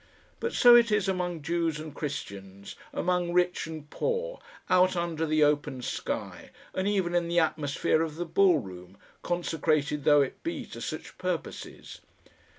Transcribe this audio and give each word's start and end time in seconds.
But 0.39 0.51
so 0.53 0.75
it 0.75 0.91
is 0.91 1.07
among 1.07 1.43
Jews 1.43 1.79
and 1.79 1.93
Christians, 1.93 2.75
among 2.91 3.33
rich 3.33 3.67
and 3.67 3.87
poor, 3.87 4.39
out 4.67 4.95
under 4.95 5.27
the 5.27 5.43
open 5.43 5.83
sky, 5.83 6.49
and 6.73 6.87
even 6.87 7.13
in 7.13 7.27
the 7.27 7.37
atmosphere 7.37 8.01
of 8.01 8.15
the 8.15 8.25
ball 8.25 8.57
room, 8.57 8.97
consecrated 9.21 10.03
though 10.03 10.23
it 10.23 10.41
be 10.41 10.65
to 10.65 10.81
such 10.81 11.19
purposes. 11.19 12.01